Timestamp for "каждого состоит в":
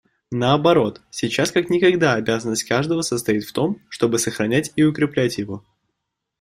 2.63-3.53